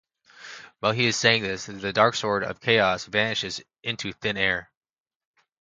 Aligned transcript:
While 0.79 0.93
he 0.93 1.05
is 1.05 1.15
saying 1.15 1.43
this, 1.43 1.67
the 1.67 1.93
Dark 1.93 2.15
Sword 2.15 2.43
of 2.43 2.59
Chaos 2.59 3.05
vanishes 3.05 3.61
into 3.83 4.13
thin 4.13 4.35
air. 4.35 4.71